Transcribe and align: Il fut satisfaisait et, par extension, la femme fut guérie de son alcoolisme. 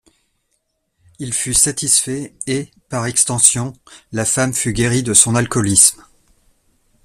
Il 1.19 1.31
fut 1.31 1.53
satisfaisait 1.53 2.33
et, 2.47 2.71
par 2.89 3.05
extension, 3.05 3.73
la 4.11 4.25
femme 4.25 4.51
fut 4.51 4.73
guérie 4.73 5.03
de 5.03 5.13
son 5.13 5.35
alcoolisme. 5.35 6.03